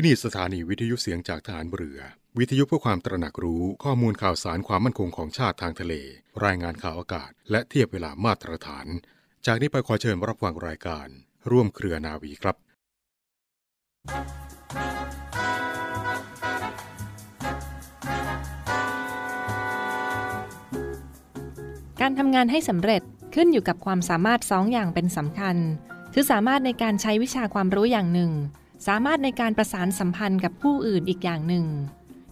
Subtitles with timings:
[0.00, 2.00] ที่นี่สถานีวิทยุเสียงจากฐานเรือ
[2.38, 5.94] วิทยุเพื่อความตระหนักรู้ข้อมูลข่าวสารความมั่นคงของชาติทางทะเล
[6.44, 8.86] รายงานข่าวอากาศ และเทียบเวลามาตรฐาน
[9.46, 11.06] จากนี้ไปขอเชิญรับฟังรายการ
[11.50, 12.56] ร่วมเครือนาวีครับ
[22.00, 23.02] การทำงานให้สำเร็จ
[23.34, 25.56] ขึ้นอยู่กับความสามารถสองอย่างเป็นสำคัญ
[26.12, 28.32] คือสามารถในการใช้วิชาความรู้อย่างหนึ่ง
[28.88, 31.66] สามารถในการประสานสัมพันธ์กับผู้อื่นอีกอย่างหนึ่ง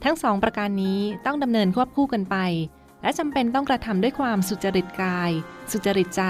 [0.04, 2.36] ทั้งสองประการนี้ต้องดำเนินควบคู่กันไป
[3.02, 5.30] และจำเป็นต้องกระทำด้วยความสุจริตกาย
[5.70, 6.22] สุจริตใจ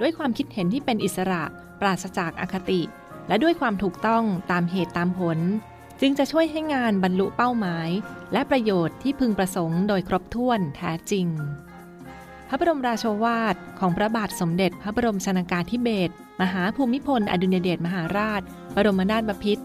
[0.00, 1.42] ด้วยความคิดเห็นที่เป็นอิสระ
[1.80, 2.82] ปราศจากอคติ
[3.28, 5.38] และด้วยความถูกต้องตามเหตุตามผล
[6.00, 7.88] จึงจะช่วยให้งานบรรลุเป้าหมาย
[8.32, 11.26] และประโยชน์ที่พึงประสงค์โดยครบถ้วนแท้จริง
[12.48, 18.42] พระบรมราโชวาทของพระบาทสมเด็จพระบรมชนากาธิเบศร มหาภูมิพล อดุญเดชมหาราช
[18.74, 19.64] บรมนาถบพิตร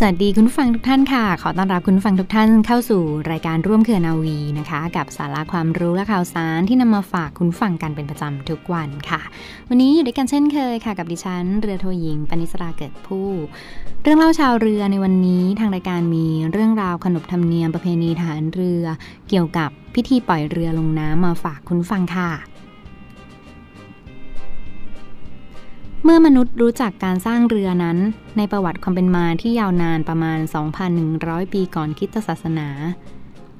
[0.00, 9.20] สวัสดีคุณผู้ฟังทุกท่านค่ะ ขอต้อนรับคุณผู้ฟังทุกท่านเข้าสู่รายการร่วมเครือนาวีนะคะ กับสาระความรู้และข่าวสารที่นำมาฝากคุณฟังกันเป็นประจำทุกวันค่ะ
[9.68, 13.28] วันนี้อยู่ด้วยกันเช่นเคยค่ะ กับดิฉันเรือโทหญิงปณิสราเกิดผู้
[14.02, 18.84] เรื่องเล่าชาวเรือในวันนี้ทางรายการมีเรื่องราวขนบธรรมเนียมประเพณีฐานเรือ
[19.28, 22.57] เกี่ยวกับพิธีปล่อยเรือลงน้ำมาฝากคุณฟังค่ะ
[26.04, 27.98] เมื่อมนุษย์รู้จักการสร้างเรือนั้น
[28.36, 30.38] ในประวัติความเป็นมาที่ยาวนานประมาณ
[30.96, 32.68] 2,100 ปีก่อนคริสตศาสนา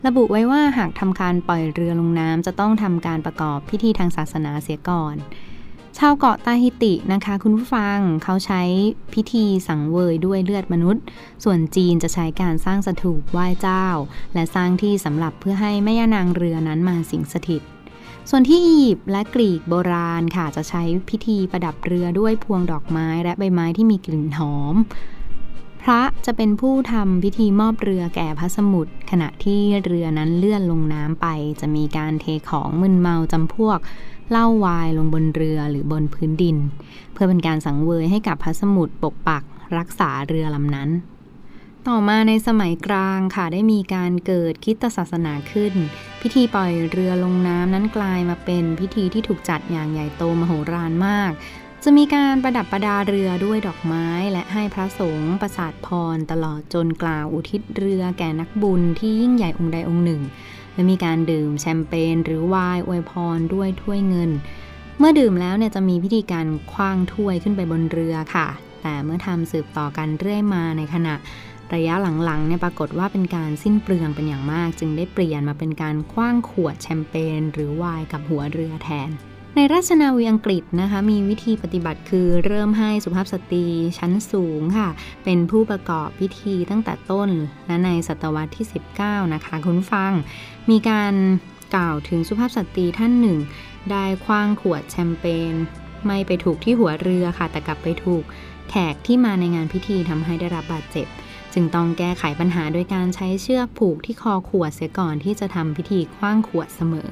[0.06, 5.16] ระบุไว้ว่าหากทำการปล่อยเรือลงน้ำจะต้องทำการประกอบพิธีทางศาสนาเสียก่อน
[5.98, 8.62] ชาวเกาะตาฮิตินะคะ คุณผู้ฟังเขาใช้
[9.14, 11.02] พิธีสังเวยด้วยเลือดมนุษย์
[11.44, 13.86] ส่วนจีนจะใช้การสร้างสถูปไหว้เจ้า
[14.34, 17.62] และสร้างที่สำหรับเพื่อให้แม่ย่านางเรือนั้นมาสิงสถิต
[18.30, 24.76] ส่วนที่อียิปต์และกรีกโบราณค่ะจะใช้พิธีประดับเรือด้วยพวงดอกไม้และใบไม้ที่มีกลิ่นหอม
[25.82, 31.26] พระจะเป็นผู้ทำพิธีมอบเรือแก่พระสมุทรขณะที่เรือนั้นเลื่อนลงน้ำไป
[31.60, 33.78] จะมีการเทของมึนเมาจำพวก
[34.30, 36.56] เหล้าวายลงบนเรือหรือบนพื้นดิน
[37.12, 39.42] เพื่อเป็นการสังเวยให้กับพระสมุทรปกปัก
[39.78, 40.88] รักษาเรือลำนั้น
[41.88, 45.74] ต่อมาในสมัยกลางค่ะได้มีการเกิดคริสตศาสนาขึ้น
[46.20, 51.32] พิธีปล่อยเรือลงน้ำนั้นกลายมาเป็นพิธีที่ถูกจัดอย่างใหญ่โตมโหฬารมาก
[51.84, 60.22] จะมีการประดับประดาเรือด้วยดอกไม้ และให้พระสงฆ์ประสาทพรตลอดจนกล่าวอุทิศเรือแก่นักบุญที่ยิ่งใหญ่องค์ใดองค์หนึ่ง
[60.74, 64.30] และมีการดื่มแชมเปญหรือไวน์อวยพรด้วยถ้วยเงิน
[64.98, 68.48] เมื่อดื่มแล้วเนี่ยจะมีพิธีการคว้างถ้วยขึ้นไปบนเรือค่ะ
[68.82, 71.14] แต่เมื่อทำสืบต่อกันเรื่อยมาในขณะ
[71.74, 79.10] ระยะหลังๆเนี่ยปรากฏว่าเป็นการสิ้นเปลืองเป็นอย่างมาก จึงได้เปลี่ยนมาเป็นการคว้างขวดแชมเปญหรือไวน์กับหัวเรือแทน
[79.56, 83.66] ในราชนาวีอังกฤษนะคะมีวิธีปฏิบัติคือเริ่มให้สุภาพสตรี
[83.98, 84.88] ชั้นสูงค่ะ
[85.24, 87.30] เป็นผู้ประกอบพิธีตั้งแต่ต้น
[87.66, 88.66] และในศตวรรษที่
[89.00, 90.12] 19 นะคะคุณฟัง
[90.70, 91.14] มีการ
[91.74, 93.38] กล่าวถึงสุภาพสตรีท่านหนึ่ง
[93.90, 95.52] ได้คว้างขวดแชมเปญ
[96.06, 98.24] ไม่ไปถูกที่หัวเรือค่ะ แต่กลับไปถูก
[98.70, 101.06] แขกที่มาในงานพิธีทำให้ได้รับบาดเจ็บ
[101.54, 107.10] จึงต้องแก้ไขปัญหาโดยการใช้เชือกผูกที่คอขวดเสียก่อนที่จะทำพิธีคว้างขวดเสมอ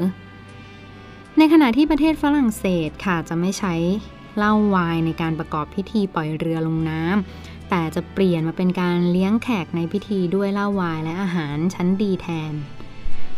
[1.38, 3.74] ในขณะที่ประเทศฝรั่งเศสค่ะจะไม่ใช้
[4.36, 12.52] เหล้าไวน์ในการประกอบพิธีปล่อยเรือลงน้ำแต่จะเปลี่ยนมาเป็นการเลี้ยงแขกในพิธีด้วยเหล้าไวน์และอาหารชั้นดีแทน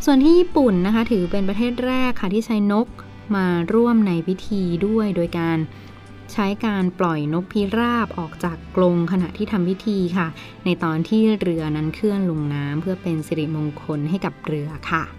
[0.04, 2.87] ส่วนที่ญี่ปุ่นนะคะถือเป็นประเทศแรกค่ะที่ใช้นก
[3.37, 5.58] มาร่วมในพิธีด้วยโดยการ
[6.32, 10.28] ใช้การปล่อยนกพิราบออกจากกรงขณะที่ทำพิธีค่ะ
[10.64, 15.18] ในตอนที่เรือนั้นเคลื่อนลงน้ำเพื่อเป็นสิริมงคลให้กับเรือค่ะ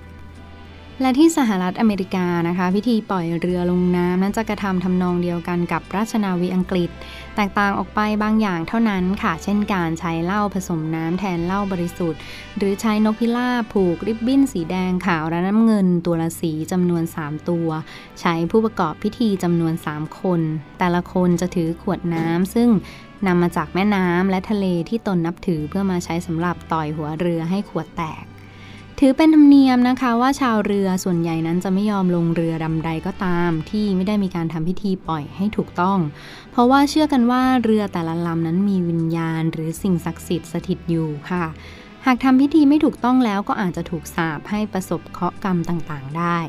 [1.02, 6.90] และที่สหรัฐอเมริกานะคะ พิธีปล่อยเรือลงน้ำนั้นจะกระทำทำนองเดียวกันกับราชนาวีอังกฤษ
[7.36, 12.20] แตกต่างออกไปบางอย่างเท่านั้นค่ะ เช่นการใช้เหล้าผสมน้ำแทนเหล้าบริสุทธิ์
[12.58, 17.70] หรือใช้นกพิราบผูกริบบิ้นสีแดงขาวและน้ำเงินตัวละสีจำนวน 3 ตัว
[18.22, 20.42] ใช้ผู้ประกอบพิธีจำนวน 3 คน
[20.80, 22.70] แต่ละคนจะถือขวดน้ำซึ่ง
[23.28, 28.26] นำมาจากแม่น้ำและทะเลที่ตนนับถือเพื่อมาใช้สำหรับต่อยหัวเรือให้ขวดแตก
[29.02, 36.00] ถือเป็นธรรมเนียมนะคะว่าชาวเรือส่วนใหญ่นั้นจะไม่ยอมลงเรือดำใดก็ตาม ที่ไม่ได้มีการทำพิธีปล่อยให้ถูกต้อง
[36.52, 41.46] เพราะว่าเชื่อกันว่าเรือแต่ละลำนั้นมีวิญญาณ หรือสิ่งศักดิ์สิทธิ์สถิตอยู่ค่ะ
[42.06, 46.40] หากทำพิธีไม่ถูกต้องแล้วก็อาจจะถูกสาปให้ประสบเคราะห์กรรมต่างๆ ได้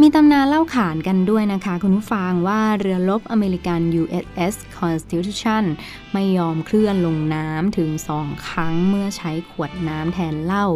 [0.00, 5.64] มีตำนานเล่าขานกันด้วยนะคะ คุณผู้ฟังว่าเรือรบอเมริกัน USS Constitution
[6.12, 10.66] ไม่ยอมเคลื่อนลงน้ำถึงสองครั้งเมื่อใช้ขวดน้ำแทนเหล้า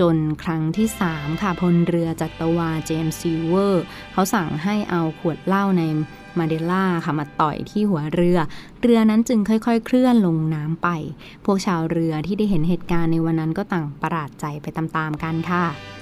[0.00, 5.82] จนครั้งที่ 3 ค่ะพลเรือจัตวาเจมส์ซีเวอร์ เขาสั่งให้เอาขวดเหล้าไวน์
[6.38, 8.38] มาเดร่าค่ะมาต่อยที่หัวเรือ
[8.82, 10.88] เรือนั้นจึงค่อยๆ เคลื่อนลงน้ำไป
[11.44, 15.97] พวกชาวเรือที่ได้เห็นเหตุการณ์ในวันนั้นก็ต่างประหลาดใจไปตามๆกันค่ะ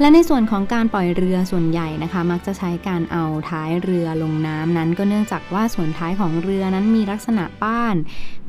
[0.00, 7.96] และในส่วนของการปล่อยเรือส่วนใหญ่นะคะ มักจะใช้การเอาท้ายเรือลงน้ำนั้น ก็เนื่องจากว่าส่วนท้ายของเรือนั้นมีลักษณะป้าน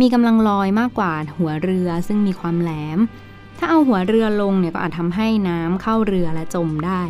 [0.01, 2.99] มีกำลังลอยมากกว่าหัวเรือซึ่งมีความแหลม
[3.57, 7.01] ถ้าเอาหัวเรือลงเนี่ยก็อาจทำให้น้ำเข้าเรือและจมได้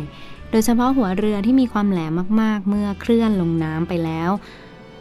[0.50, 4.30] โดยเฉพาะหัวเรือที่มีความแหลมมากๆ เมื่อเคลื่อนลงน้ำไปแล้ว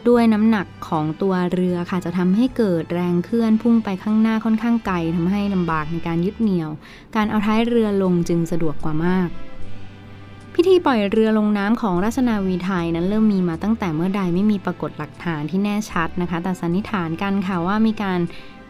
[0.09, 6.69] ด้วยน้ำหนักของตัวเรือค่ะจะทำให้เกิดแรงเคลื่อนพุ่งไปข้างหน้าค่อนข้างไกลทำให้ลำบากในการยึดเหนี่ยว
[7.15, 9.29] การเอาท้ายเรือลงจึงสะดวกกว่ามาก
[10.55, 18.19] พิธีปล่อยเรือลงน้ำของราชนาวีไทยนั้นเริ่มมีมาตั้งแต่เมื่อใดไม่มีปรากฏหลักฐานที่แน่ชัดนะคะ แต่สันนิษฐานกันค่ะว่ามีการ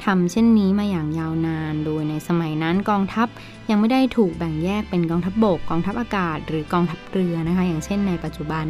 [0.05, 3.27] ทำเช่นนี้มาอย่างยาวนาน โดยในสมัยนั้นกองทัพ
[3.69, 8.65] ยังไม่ได้ถูกแบ่งแยกเป็นกองทัพบบก กองทัพอากาศ หรือกองทัพเรือนะคะ อย่างเช่นในปัจจุบัน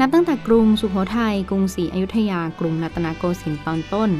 [0.00, 4.10] นับตั้งแต่กรุงสุโขทัย กรุงศรีอยุธยา กรุงรัตนโกสินทร์ตอนต้น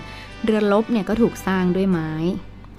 [0.44, 2.10] เรือลบเนี่ยก็ถูกสร้างด้วยไม้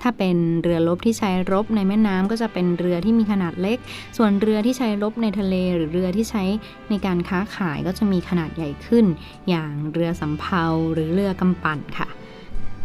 [0.01, 3.77] ถ้าเป็นเรือลบที่ใช้รบในแม่น้ำก็จะเป็นเรือที่มีขนาดเล็ก
[4.17, 6.43] ส่วนเรือที่ใช้รบในทะเลหรือเรือที่ใช้
[6.89, 9.05] ในการค้าขายก็จะมีขนาดใหญ่ขึ้น
[9.49, 12.07] อย่างเรือสำเภาหรือเรือกำปั่นค่ะ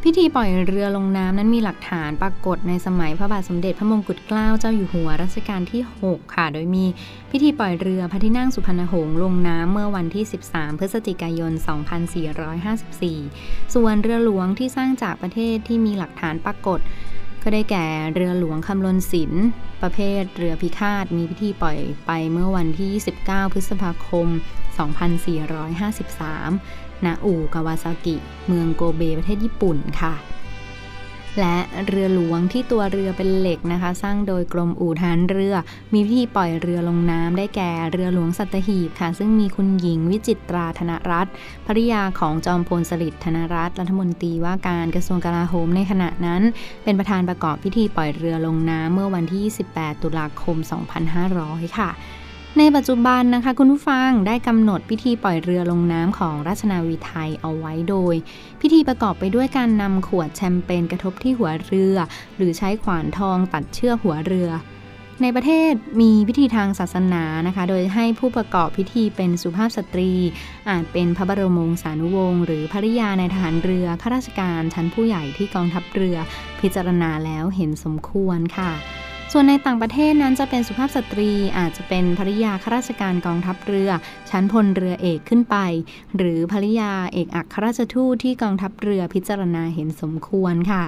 [0.05, 6.85] พิธีปล่อยเรือลงน้ำนั้นมีหลักฐานปรากฏในสมัยพระบาทสมเด็จพระมงกุฎเกล้าเจ้าอยู่หัวรัชกาลที่ 6 ค่ะ โดยมี
[7.31, 11.52] พิธีปล่อยเรือพระที่นั่งสุพรรณหงษ์ลงน้ำเมื่อวันที่ 13 พฤศจิกายน
[12.82, 16.81] 2454 ส่วนเรือหลวงที่สร้างจากประเทศที่มีหลักฐานปรากฏ
[17.43, 19.44] ก็ได้แก่เรือหลวงคำลนศิลป์
[19.82, 22.88] ประเภทเรือพิฆาตมีพิธีปล่อยไปเมื่อวันที่
[23.26, 24.32] 29 พฤษภาคม 2453
[27.06, 28.17] ณอู่กาวาซากิ
[28.47, 30.14] เมืองโกเบประเทศญี่ปุ่นค่ะ
[31.41, 35.55] และเรือหลวงที่ตัวเรือเป็นเหล็กนะคะ สร้างโดยกรมอู่ทหารเรือ
[35.94, 41.32] มีวิธีปล่อยเรือลงน้ำได้แก่เรือหลวงสัตหีบค่ะ ซึ่งมีคุณหญิงวิจิตราธนรัตน์
[41.67, 46.43] ภริยาของจอมพลสฤษดิ์ธนรัตน์รัฐมนตรีว่าการกระทรวงกลาโหมในขณะนั้น
[46.85, 49.43] เป็นประธานประกอบพิธีปล่อยเรือลงน้ำเมื่อวันที่
[49.76, 50.56] 28 ตุลาคม
[51.17, 51.91] 2500 ค่ะ
[52.58, 58.14] ในปัจจุบันนะคะคุณผู้ฟังได้กำหนดพิธีปล่อยเรือลงน้ำของราชนาวีไทยเอาไว้โดย
[58.61, 61.97] พิธีประกอบไปด้วยการนำขวดแชมเปญกระทบที่หัวเรือ
[62.37, 64.50] หรือใช้ขวานทองตัดเชือกหัวเรือ
[65.23, 70.12] ในประเทศมีพิธีทางศาสนานะคะ โดยให้ผู้ประกอบพิธีเป็นสุภาพสตรี
[70.69, 76.17] อาจเป็นพระบรมวงศานุวงศ์หรือภริยาในทหารเรือข้าราชการชั้นผู้ใหญ่ที่กองทัพเรือ
[76.61, 78.73] พิจารณาแล้วเห็นสมควรค่ะ
[79.32, 83.91] ส่วนในต่างประเทศนั้นจะเป็นสุภาพสตรีอาจจะเป็นภริยาข้าราชการกองทัพเรือ
[84.31, 85.56] ชั้นพลเรือเอกขึ้นไป
[86.17, 90.85] หรือภริยาเอกอัครราชทูตที่กองทัพเรือพิจารณาเห็นสมควรค่ะ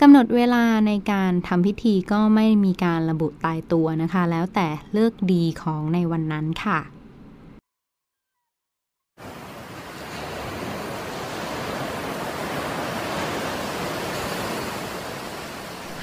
[0.00, 6.80] กำหนดเวลาในการทำพิธีก็ไม่มีการระบุตายตัวนะคะ แล้วแต่เลิกดีของในวันนั้นค่ะ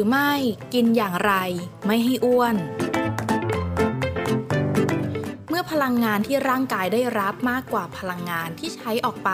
[0.00, 0.34] หรือไม่
[0.74, 1.32] กินอย่างไร
[1.86, 2.56] ไม่ให้อ้วน
[5.48, 9.30] เมื่อพลังงานที่ร่างกายได้รับมากกว่าพลังงานที่ใช้ออกไป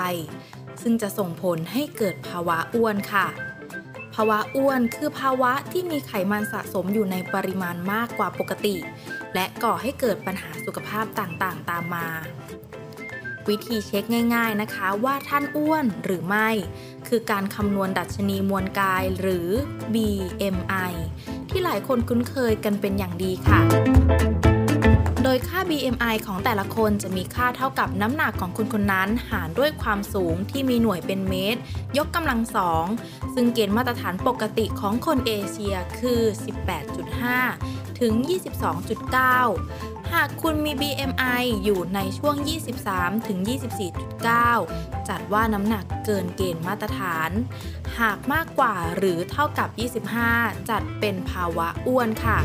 [0.82, 3.26] ซึ่งจะส่งผลให้เกิดภาวะอ้วนค่ะ
[4.14, 8.76] ภาวะอ้วนคือภาวะที่มีไขมันสะสมอยู่ในปริมาณมากกว่าปกติ
[9.35, 12.08] และก่อให้เกิดปัญหาสุขภาพต่างๆ ตามมา
[13.49, 16.49] วิธีเช็คง่าย ๆนะคะ ว่าท่านอ้วนหรือไม่
[17.09, 19.49] คือการคำนวณดัชนีมวลกายหรือ
[19.95, 20.93] BMI
[21.50, 23.61] ที่หลายคนคุ้นเคยกันเป็นอย่างดีค่ะ
[25.23, 31.61] โดยค่า BMI ของแต่ละคนจะมีค่าเท่ากับน้ำหนักของคนคนนั้นหารด้วยความสูงที่มีหน่วยเป็นเมตร
[31.99, 32.85] ยกกำลังสอง
[33.35, 36.21] ซึ่งเกณฑ์มาตรฐานปกติของคนเอเชียคือ
[36.91, 38.12] 18.5 ถึง
[38.76, 42.37] 22.9 หากคุณมี BMI อยู่ในช่วง
[44.33, 47.31] 23-24.9 จัดว่าน้ำหนักเกินเกณฑ์มาตรฐาน
[48.01, 49.69] หากมากกว่าหรือเท่ากับ
[50.19, 52.39] 25 จัดเป็นภาวะอ้วนค่ะ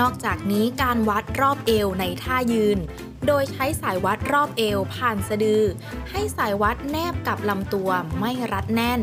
[0.00, 2.78] นอกจากนี้การวัดรอบเอวในท่ายืน
[3.26, 5.62] โดยใช้สายวัดรอบเอวผ่านสะดือ
[6.10, 9.00] ให้สายวัดแนบกับลำตัวไม่รัดแน่น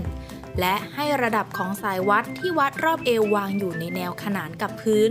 [0.59, 5.09] และให้ระดับของสายวัดที่วัดรอบเอววางอยู่ในแนวขนานกับพื้น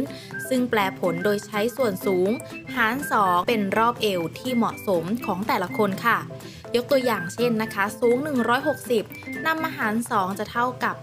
[0.48, 2.30] ซึ่งแปลผลโดยใช้ส่วนสูง
[2.74, 6.18] หาร 2 เป็นรอบเอวที่เหมาะสมของแต่ละคนค่ะ
[6.74, 8.16] ยกตัวอย่างเช่นนะคะ สูง
[8.82, 10.96] 160นำมาหาร 2 จะเท่ากับ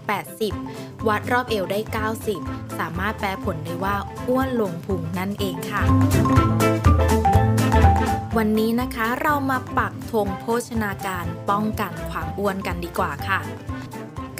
[0.50, 1.80] 80 วัดรอบเอวได้
[2.28, 3.96] 90 สามารถแปลผลได้ว่า
[4.28, 5.82] อ้วนลงพุงนั่นเองค่ะ
[8.38, 13.40] วันนี้นะคะเรามาปักธงโภชนาการป้องกันความอ้วนกันดีกว่าค่ะ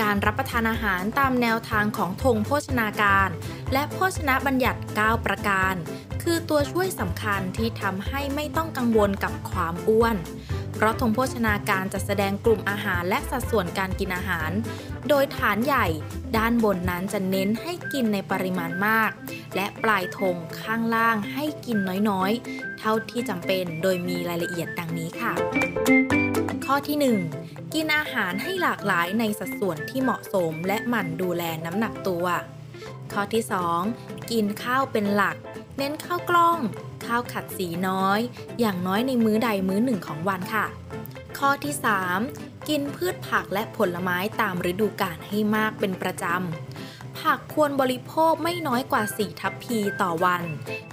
[0.01, 3.29] การรับประทานอาหารตามแนวทางของธงโภชนาการ
[3.73, 5.75] และโภชนะบัญญัติ 9 ประการ
[6.23, 10.17] คือตัวช่วยสำคัญที่ทำให้ไม่ต้องกังวลกับความอ้วน
[10.75, 14.51] เพราะธงโภชนาการจะแสดงกลุ่มอาหารและสัดส่วนการกินอาหาร
[15.09, 15.87] โดยฐานใหญ่
[16.37, 19.11] ด้านบนนั้นจะเน้นให้กินในปริมาณมาก
[19.57, 21.79] และปลายธงข้างล่างให้กิน
[22.11, 25.33] น้อยๆ เท่าที่จำเป็นโดยมีรายละเอียดดังนี้ค่ะ
[26.65, 32.27] ข้อที่ 1 กินอาหารให้หลากหลายในสัดส่วนที่เหมาะสมและหมั่นดูแลน้ำหนักตัว
[33.13, 33.45] ข้อที่
[33.87, 35.37] 2 กินข้าวเป็นหลัก
[35.79, 36.59] เน้นข้าวกล้อง
[37.07, 38.21] ข้าวขัดสีน้อย
[38.61, 40.67] อย่างน้อยในมื้อใดมื้อหนึ่งของวันค่ะ
[41.39, 41.75] ข้อที่
[42.17, 50.43] 3 กินพืชผักและผลไม้ตามฤดูกาลให้มากเป็นประจำ ผักควรบริโภคไม่น้อยกว่า 4 ทัพพีต่อวัน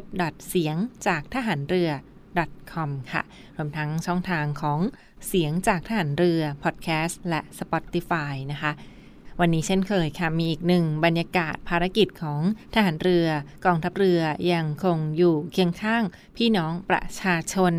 [0.48, 0.76] เสียง
[1.06, 1.90] จากทหารเรือ
[2.72, 3.22] .com ค่ะ
[3.56, 4.80] รวมทั้งช่องทางของ
[5.26, 8.72] เสียงจากทหารเรือ พอดแคสต์ และ Spotify นะคะ
[9.40, 12.40] วันนี้เช่นเคยค่ะ มีอีกหนึ่งบรรยากาศภารกิจของ
[12.74, 13.28] ทหารเรือ
[13.64, 14.20] กองทัพเรือ
[14.52, 16.02] ยังคงอยู่เคียงข้าง
[16.36, 17.74] พี่น้องประชาชน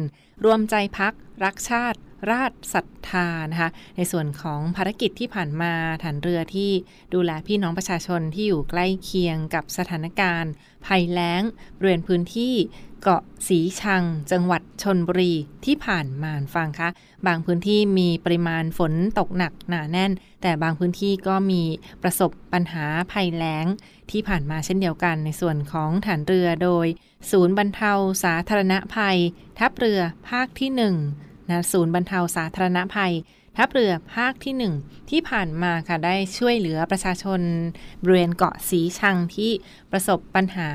[0.45, 1.99] รวมใจพักรักชาติ
[2.29, 5.73] ราชศรัทธานะคะในส่วนของภารกิจที่ผ่านมา
[6.03, 6.71] ฐานเรือที่
[7.13, 10.51] ดูแลพี่น้องประชาชนที่อยู่ใกล้เคียงกับสถานการณ์
[10.85, 11.41] ภัยแล้ง
[11.77, 12.55] บริเวณพื้นที่
[13.01, 15.33] เกาะสีชัง จังหวัดชนบุรี
[15.65, 16.89] ที่ผ่านมาฟังคะ
[17.27, 20.11] บางพื้นที่มีปริมาณฝนตกหนักหนาแน่น
[20.41, 21.63] แต่บางพื้นที่ก็มี
[22.03, 23.65] ประสบปัญหาภัยแล้ง
[24.11, 26.87] ที่ผ่านมาเช่นเดียวกันในส่วนของฐานเรือโดย
[27.31, 29.17] ศูนย์บรรเทาสาธารณภัย
[29.59, 29.99] ทัพเรือ
[30.29, 33.13] ภาคที่ 1 นะศูนย์บรรเทาสาธารณภัย
[33.57, 37.41] ทัพเรือภาคที่ 1 ที่ผ่านมาค่ะได้ช่วยเหลือประชาชน
[38.03, 39.51] บริเวณเกาะสีชังที่
[39.91, 40.69] ประสบปัญหา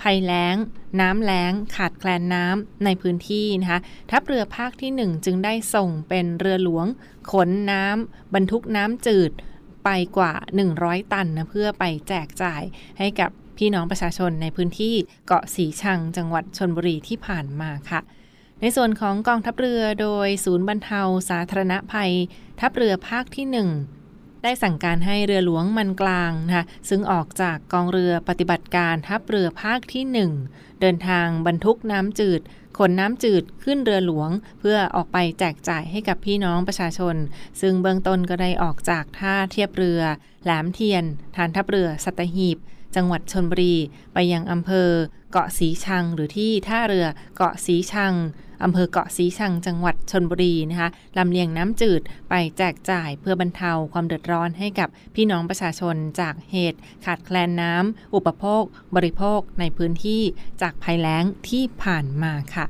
[0.00, 0.56] ภัยแล้ง
[1.00, 6.86] น้ำแล้ง ขาดแคลนน้ำในพื้นที่นะคะทัพเรือภาคที่ 1 จึงได้ส่งเป็นเรือหลวง
[7.32, 9.30] ขนน้ำบรรทุกน้ำจืด
[9.84, 10.32] ไปกว่า
[10.72, 12.62] 100 ตันนะเพื่อไปแจกจ่าย
[12.98, 14.94] ให้กับพี่น้องประชาชนในพื้นที่
[15.26, 18.00] เกาะสีชังจังหวัดชนบุรีที่ผ่านมาค่ะ
[18.64, 22.12] ในส่วนของกองทัพเรือโดยศูนย์บรรเทาสาธารณภัย
[22.60, 23.46] ทัพเรือภาคที่
[23.96, 30.04] 1 ได้สั่งการให้เรือหลวงมันกลางนะคะซึ่งออกจากกองเรือปฏิบัติการทัพเรือภาคที่
[30.44, 32.40] 1 เดินทางบรรทุกน้ำจืด
[32.78, 37.16] ขนน้ำจืดขึ้นเรือหลวง เพื่อออกไปแจกจ่ายให้กับพี่น้องประชาชน
[37.60, 40.00] ซึ่งเบื้องต้นก็ได้ออกจากท่าเทียบเรือ
[40.44, 41.04] แหลมเทียน
[41.36, 42.58] ฐานทัพเรือสัตหีบ
[42.96, 43.76] จังหวัดชนบุรี
[44.14, 44.90] ไปยังอำเภอ
[45.32, 48.14] เกาะสีชัง หรือที่ท่าเรือเกาะสีชัง
[48.64, 58.62] อำเภอเกาะสีชังจังหวัดชนบุรีนะคะลำเลียงน้ำจืดไปแจกจ่ายเพื่อบรรเทาความเดือดร้อนให้กับพี่น้องประชาชนจากเหตุ ขาดแคลนน้ำอุปโภค
[58.96, 60.22] บริโภคในพื้นที่
[60.62, 62.66] จากภัยแล้งที่ผ่านมาค่ะ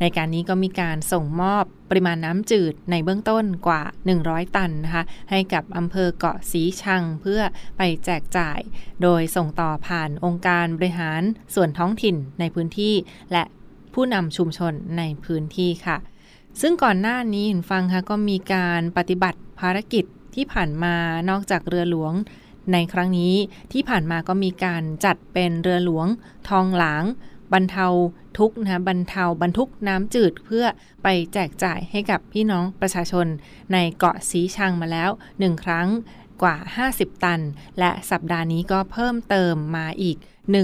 [0.00, 3.82] ในการนี้ก็มีการส่งมอบปริมาณน้ำจืดในเบื้องต้นกว่า
[4.18, 7.40] 100 ตันนะคะให้กับอำเภอเกาะสีชังเพื่อ
[7.76, 8.58] ไปแจกจ่าย
[9.02, 11.22] โดยส่งต่อผ่านองค์การบริหาร
[11.54, 12.94] ส่วนท้องถิ่นในพื้นที่
[13.32, 13.44] และ
[13.94, 15.96] ผู้นำชุมชนในพื้นที่ค่ะ
[16.60, 20.94] ซึ่งก่อนหน้านี้ฟังค่ะก็มีการปฏิบัติภารกิจที่ผ่านมา
[21.30, 22.14] นอกจากเรือหลวง
[22.72, 23.34] ในครั้งนี้
[23.72, 26.06] ที่ผ่านมาก็มีการจัดเป็นเรือหลวง
[26.48, 27.04] ทองหลาง
[27.52, 27.86] บรรเทา
[28.38, 30.64] ทุกนะบรรเทาบรรทุกน้ำจืดเพื่อ
[31.02, 33.26] ไปแจกจ่ายให้กับพี่น้องประชาชน
[33.72, 35.88] ในเกาะสีชังมาแล้วหนึ่งครั้ง
[36.42, 36.56] กว่า
[36.90, 37.40] 50 ตัน
[37.78, 40.16] และสัปดาห์นี้ก็เพิ่มเติมมาอีก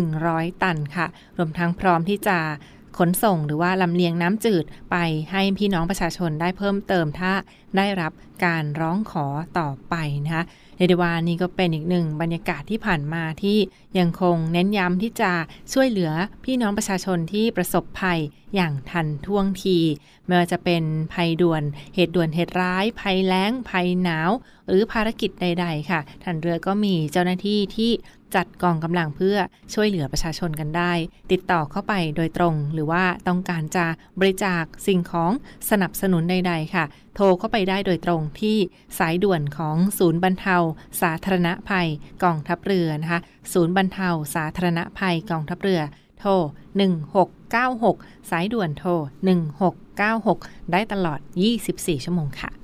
[0.08, 1.06] 100 ตันค่ะ
[1.38, 2.38] รวมทั้งพร้อมที่จะ
[2.98, 4.96] ขนส่งหรือว่าลำเลียงน้ำจืดไป
[5.30, 7.32] ให้พี่น้องประชาชนได้เพิ่มเติมถ้า
[7.76, 8.12] ได้รับ
[8.44, 9.26] การร้องขอ
[9.58, 10.44] ต่อไปนะคะ
[10.78, 13.58] เรดวานี่ก็เป็นอีกหนึ่งบรรยากาศที่ผ่านมาที่
[13.98, 15.32] ยังคงเน้นย้ำที่จะ
[15.72, 16.12] ช่วยเหลือ
[16.44, 18.20] พี่น้องประชาชนที่ประสบภัย
[18.54, 19.78] อย่างทันท่วงที
[20.26, 21.62] ไม่ว่าจะเป็นภัยด่วน
[21.94, 24.30] เหตุด่วนเหตุร้าย ภัยแล้ง ภัยหนาว
[24.68, 27.90] หรือภารกิจใด ๆ ค่ะทันเรือก็มีเจ้าหน้าที่ที่
[28.34, 29.38] จัดกองกำลังเพื่อ
[29.74, 30.92] ช่วยเหลือประชาชนกันได้
[31.32, 33.86] ติดต่อเข้าไปโดยตรง หรือว่าต้องการจะ
[34.20, 35.32] บริจาคสิ่งของ
[35.70, 38.56] สนับสนุนใด ๆ ค่ะ โทรเข้าไปได้โดยตรงที่
[38.98, 40.56] สายด่วนของศูนย์บรรเทา
[41.02, 41.88] สาธารณภัย
[42.24, 43.20] กองทัพเรือนะคะ
[43.52, 45.80] ศูนย์บรรเทา สาธารณภัยกองทัพเรือ
[46.20, 46.32] โทร
[47.10, 48.90] 1696 สายด่วนโทร
[50.00, 51.20] 1696 ได้ตลอด
[51.62, 52.63] 24 ชั่วโมงค่ะ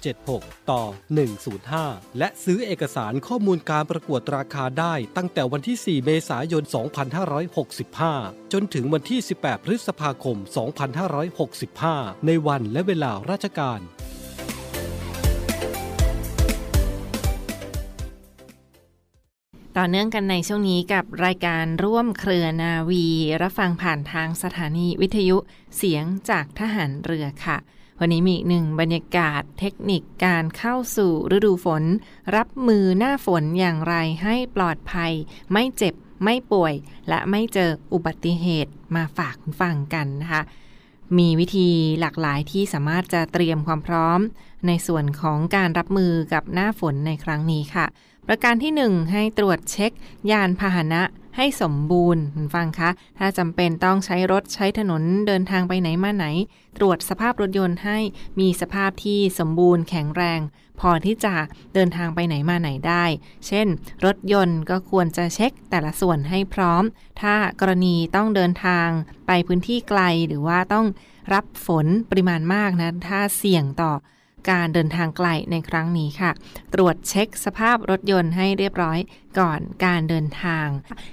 [0.00, 0.82] 8576 ต่อ
[1.50, 6.64] 105 และซื้อเอกสารข้อมูลการประกวดราคาได้ตั้งแต่วันที่ 4 เมษายน
[7.58, 10.36] 2565 จนถึงวันที่ 18 พฤษภาคม
[11.70, 13.80] 2565 ในวันและเวลาราชการ
[19.78, 23.06] ต่อเนื่องกันในช่วงนี้กับรายการร่วมเครือนาวี
[23.42, 25.36] รับฟังผ่านทางสถานีวิทยุ
[25.76, 27.58] เสียงจากทหารเรือค่ะ
[28.02, 31.82] วันนี้มีอีกหนึ่งบรรยากาศเทคนิคการเข้าสู่ฤดูฝน
[32.36, 35.12] รับมือหน้าฝนอย่างไรให้ปลอดภัย
[35.52, 36.74] ไม่เจ็บไม่ป่วย
[37.08, 40.42] และไม่เจออุบัติเหตุมาฝากคุณฟังกันนะคะ
[41.18, 41.68] มีวิธี
[42.00, 44.20] หลากหลายที่สามารถจะเตรียมความพร้อม
[44.66, 47.86] ในส่วนของการรับมือกับหน้าฝนในครั้งนี้ค่ะ
[48.32, 49.92] ประการที่ 1 ให้ตรวจเช็ค
[50.30, 51.02] ยานพาหนะ
[51.36, 56.26] ให้สมบูรณ์คุณฟังคะ ถ้าจำเป็นต้องใช้รถใช้ถนนเดินทางไปไหนมาไหน
[56.78, 57.98] ตรวจสภาพรถยนต์ให้
[58.40, 60.40] มีสภาพที่สมบูรณ์แข็งแรง
[60.80, 61.34] พอที่จะ
[61.74, 63.04] เดินทางไปไหนมาไหนได้
[63.46, 63.66] เช่น
[64.04, 66.82] รถยนต์ก็ควรจะเช็คแต่ละส่วนให้พร้อม
[67.20, 68.88] ถ้ากรณีต้องเดินทาง
[69.26, 70.86] ไปพื้นที่ไกลหรือว่าต้อง
[71.32, 73.92] รับฝนปริมาณมากนะ ถ้าเสี่ยงต่อ
[74.50, 76.30] การเดินทางไกลในครั้งนี้ค่ะ
[76.74, 78.98] ตรวจเช็คสภาพรถยนต์ให้เรียบร้อย
[79.38, 80.66] ก่อนการเดินทาง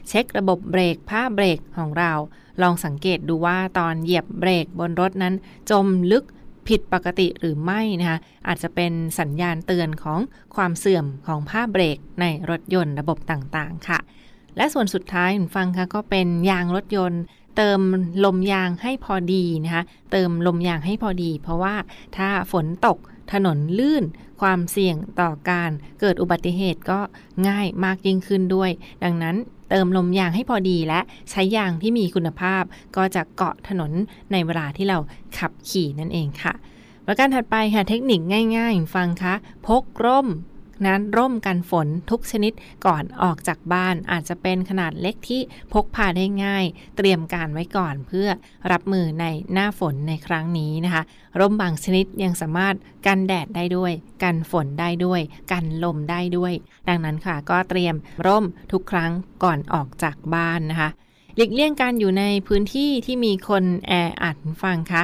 [0.09, 2.13] เช็คระบบเบรกผ้าเบรกของเรา
[2.61, 5.33] ลองสังเกตดูว่าตอนเหยียบเบรกบนรถนั้น
[5.71, 6.25] จมลึก
[6.67, 10.19] ผิดปกติหรือไม่นะคะอาจจะเป็นสัญญาณเตือนของ
[10.55, 13.99] ความเสื่อมของผ้าเบรกในรถยนต์ระบบต่างๆ ค่ะ
[14.57, 17.21] และส่วนสุดท้ายคุณฟังคะก็เป็นยางรถยนต์
[17.57, 17.79] เติม
[18.25, 21.75] ลมยางให้พอดีนะคะ เติมลมยางให้พอดี เพราะว่า
[22.17, 22.97] ถ้าฝนตก
[23.33, 24.03] ถนนลื่น
[24.41, 26.99] ความเสี่ยงต่อการเกิดอุบัติเหตุก็
[27.47, 28.71] ง่ายมากยิ่งขึ้นด้วย
[29.03, 29.35] ดังนั้น
[29.69, 32.63] เติมลมยางให้พอดีและใช้ยางที่มีคุณภาพ
[32.95, 33.91] ก็จะเกาะถนน
[34.31, 34.97] ในเวลาที่เรา
[35.37, 36.53] ขับขี่นั่นเองค่ะ
[37.05, 38.19] ประการถัดไปค่ะเทคนิค
[38.57, 39.33] ง่ายๆ ฟังคะ
[39.67, 40.27] พกร่ม
[40.85, 42.53] นั้นร่มกันฝนทุกชนิด
[42.85, 45.41] ก่อนออกจากบ้าน อาจจะเป็นขนาดเล็กที่
[45.73, 46.65] พกพาได้ง่าย
[46.97, 48.27] เตรียมการไว้ก่อนเพื่อ
[48.71, 51.03] รับมือในหน้าฝนในครั้งนี้นะคะ
[51.39, 53.91] ร่มบางชนิดยังสามารถกันแดดได้ด้วย
[54.23, 56.53] กันฝนได้ด้วย กันลมได้ด้วย
[56.87, 59.11] ดังนั้นค่ะก็เตรียมร่มทุกครั้ง
[59.43, 60.89] ก่อนออกจากบ้านนะคะ
[61.35, 65.03] หลีกเลี่ยงการอยู่ในพื้นที่ที่มีคนแออัดฟังคะ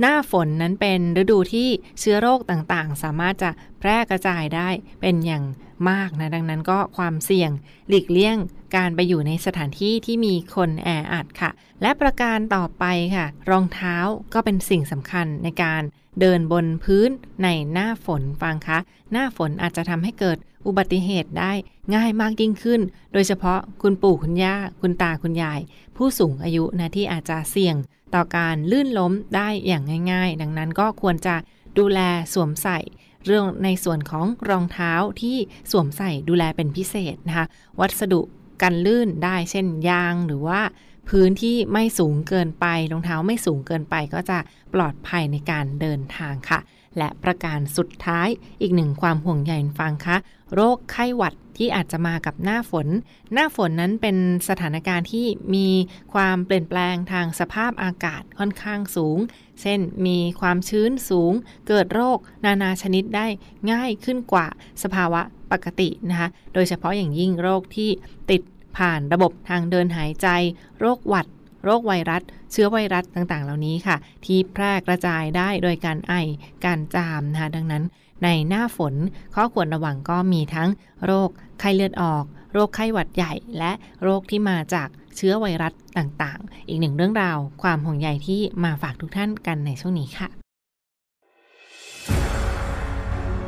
[0.00, 4.68] หน้าฝนนั้นเป็นฤดูที่เชื้อโรคต่างๆ สามารถจะแพร่กระจายได้
[5.00, 5.44] เป็นอย่าง
[5.90, 7.50] มากนะ ดังนั้นก็ความเสี่ยง
[7.88, 8.36] หลีกเลี่ยง
[8.76, 11.50] การไปอยู่ในสถานที่ที่มีคนแออัดค่ะ
[11.82, 12.84] และประการต่อไป
[13.16, 13.96] ค่ะ รองเท้า
[14.34, 15.82] ก็เป็นสิ่งสำคัญในการ
[16.20, 17.10] เดินบนพื้น
[17.42, 18.78] ในหน้าฝนฟังคะ
[19.12, 21.52] หน้าฝนอาจจะทำให้เกิด อุบัติเหตุได้
[21.94, 22.80] ง่ายมากยิ่งขึ้น
[23.12, 25.60] โดยเฉพาะคุณปู่คุณย่า คุณตาคุณยาย
[25.96, 27.76] ผู้สูงอายุนะที่อาจจะเสี่ยง
[28.14, 31.36] ต่อการลื่นล้มได้อย่างง่าย ๆ ดังนั้นก็ควรจะ
[31.78, 32.00] ดูแล
[32.32, 32.78] สวมใส่
[33.24, 35.36] เรื่องในส่วนของรองเท้าที่
[35.70, 37.46] สวมใส่ดูแลเป็นพิเศษนะคะ
[37.80, 38.20] วัสดุ
[38.62, 40.60] กันลื่นได้เช่นยางหรือว่า
[41.08, 44.38] พื้นที่ไม่สูงเกินไปรองเท้าไม่สูงเกินไปก็จะ
[44.74, 46.60] ปลอดภัยในการเดินทางค่ะ
[46.98, 48.28] และประการสุดท้าย
[48.60, 50.16] อีกหนึ่งความห่วงใยฟังคะ
[50.54, 52.88] โรคไข้หวัดที่อาจจะมากับหน้าฝน
[53.32, 54.16] หน้าฝนนั้นเป็น
[54.48, 55.68] สถานการณ์ที่มี
[56.14, 59.18] ความเปลี่ยนแปลงทางสภาพอากาศค่อนข้างสูง
[59.60, 61.32] เช่น มีความชื้นสูง
[61.68, 63.26] เกิดโรคนานาชนิดได้
[63.72, 64.46] ง่ายขึ้นกว่า
[64.82, 65.20] สภาวะ
[65.52, 67.90] ปกตินะคะ โดยเฉพาะอย่างยิ่งโรคที่
[68.30, 68.42] ติด
[68.76, 70.28] ผ่านระบบทางเดินหายใจ
[70.78, 71.26] โรคหวัด
[71.64, 72.22] โรคไวรัส
[72.52, 76.14] เชื้อไวรัสต่างๆ เหล่านี้ค่ะ ที่แพร่กระจายได้โดยการไอ
[76.64, 77.84] การจามนะคะดังนั้น
[78.24, 78.94] ในหน้าฝน
[79.34, 80.68] ข้อควรระวังก็มีทั้ง
[81.04, 81.28] โรค
[81.60, 83.72] ไข้เลือดออก โรคไข้หวัดใหญ่ และ
[84.02, 90.43] โรคที่มาจากเชื้อไวรัสต่างๆ อีกหนึ่งเรื่องราวความห่วงใยที่มาฝากทุกท่านกันในช่วงนี้ค่ะ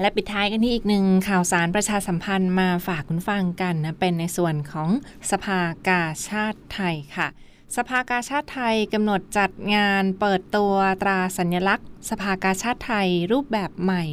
[0.00, 4.88] และปิดท้ายกันที่อีกหนึ่งข่าวสารประชาสัมพันธ์มาฝากคุณฟังกันนะเป็นในส่วนของ
[5.30, 7.28] สภากาชาติไทยค่ะ
[7.76, 14.04] สภากาชาติไทยกำหนดจัดงานเปิดตัวตราสัญลักษณ์ สภากาชาติไทยรูปแบบใหม่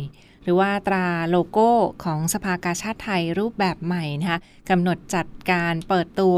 [0.43, 1.71] หรือว่าตราโลโก้
[2.03, 6.37] ของสภากาชาติไทยรูปแบบใหม่นะคะกำหนดจัดการเปิดตัว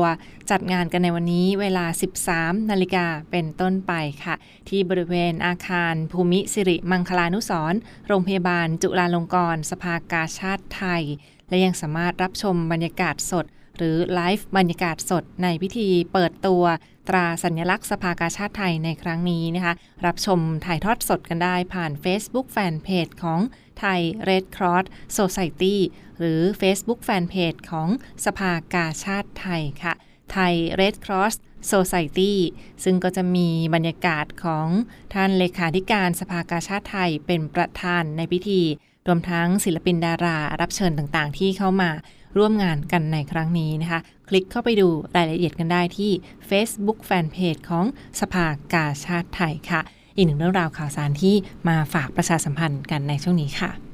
[0.52, 1.86] จัดงานกันในวันนี้เวลา
[2.28, 4.36] 13 นาฬิกาเป็นต้นไปค่ะ
[4.70, 11.04] ที่บริเวณอาคารภูมิสิริมังคลานุสร์โรงพยาบาลจุฬาลงกรณ์สภากาชาติไทย
[11.50, 13.46] และยังสามารถรับชมบรรยากาศสด
[13.78, 16.64] หรือไลฟ์บรรยากาศสดในพิธีเปิดตัว
[17.10, 19.74] ตราสัญลักษณ์สภากาชาติไทยในครั้งนี้นะคะ
[20.06, 23.40] รับชมถ่ายทอดสดกันได้ผ่าน Facebook Fanpage ของ
[23.80, 24.86] ไทย Red Cross
[25.18, 25.78] Society
[26.20, 27.90] หรือ Facebook Fanpage ของ
[28.26, 29.94] สภากาชาติไทยค่ะ
[30.32, 31.34] ไทย Red Cross
[31.74, 32.34] Society
[32.84, 34.68] ซึ่งก็จะมีบรรยากาศของ
[35.14, 38.62] ท่านเลขาธิการสภากาชาติไทยเป็นประธานในพิธี
[39.08, 41.92] รวมทั้งศิลปินดารารับเชิญต่างๆ ที่เข้ามา
[42.38, 46.12] ร่วมงานกันในครั้งนี้นะคะ คลิกเข้าไปดูรายละเอียดกันได้ที่
[46.50, 47.86] Facebook Fanpage ของ
[48.20, 49.82] สภากาชาติไทยค่ะ
[50.16, 51.36] อีกหนึ่งเรื่องราวข่าวสารที่
[51.68, 53.85] มาฝากประชาสัมพันธ์กันในช่วงนี้ค่ะ